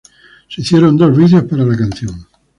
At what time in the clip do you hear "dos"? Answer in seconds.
0.97-1.15